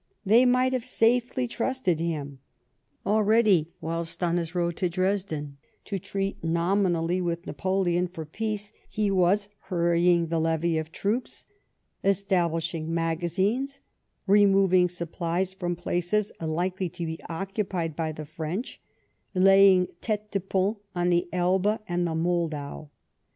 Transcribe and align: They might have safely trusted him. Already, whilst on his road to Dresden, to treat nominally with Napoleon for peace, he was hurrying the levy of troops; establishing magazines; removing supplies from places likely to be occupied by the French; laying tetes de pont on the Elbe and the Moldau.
They 0.25 0.45
might 0.45 0.73
have 0.73 0.83
safely 0.83 1.47
trusted 1.47 1.99
him. 1.99 2.39
Already, 3.05 3.69
whilst 3.79 4.23
on 4.23 4.37
his 4.37 4.55
road 4.55 4.75
to 4.77 4.89
Dresden, 4.89 5.57
to 5.85 5.99
treat 5.99 6.43
nominally 6.43 7.21
with 7.21 7.45
Napoleon 7.45 8.07
for 8.07 8.25
peace, 8.25 8.73
he 8.89 9.11
was 9.11 9.47
hurrying 9.65 10.25
the 10.29 10.39
levy 10.39 10.79
of 10.79 10.91
troops; 10.91 11.45
establishing 12.03 12.91
magazines; 12.91 13.79
removing 14.25 14.89
supplies 14.89 15.53
from 15.53 15.75
places 15.75 16.31
likely 16.41 16.89
to 16.89 17.05
be 17.05 17.19
occupied 17.29 17.95
by 17.95 18.11
the 18.11 18.25
French; 18.25 18.81
laying 19.35 19.85
tetes 20.01 20.31
de 20.31 20.39
pont 20.39 20.79
on 20.95 21.11
the 21.11 21.29
Elbe 21.31 21.79
and 21.87 22.07
the 22.07 22.15
Moldau. 22.15 22.87